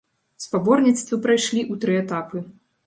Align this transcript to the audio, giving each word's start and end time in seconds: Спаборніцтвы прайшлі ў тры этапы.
Спаборніцтвы 0.45 1.21
прайшлі 1.27 1.61
ў 1.71 1.85
тры 1.87 2.01
этапы. 2.03 2.47